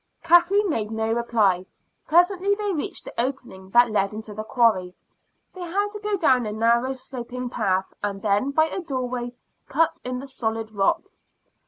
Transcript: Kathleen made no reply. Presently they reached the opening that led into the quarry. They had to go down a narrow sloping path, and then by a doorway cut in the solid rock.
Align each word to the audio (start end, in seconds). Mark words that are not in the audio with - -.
Kathleen 0.23 0.67
made 0.67 0.89
no 0.89 1.11
reply. 1.13 1.67
Presently 2.07 2.55
they 2.55 2.73
reached 2.73 3.05
the 3.05 3.13
opening 3.21 3.69
that 3.69 3.91
led 3.91 4.15
into 4.15 4.33
the 4.33 4.43
quarry. 4.43 4.95
They 5.53 5.61
had 5.61 5.89
to 5.91 5.99
go 5.99 6.17
down 6.17 6.47
a 6.47 6.51
narrow 6.51 6.93
sloping 6.93 7.51
path, 7.51 7.93
and 8.01 8.23
then 8.23 8.49
by 8.49 8.65
a 8.65 8.81
doorway 8.81 9.33
cut 9.69 9.99
in 10.03 10.17
the 10.17 10.27
solid 10.27 10.71
rock. 10.71 11.03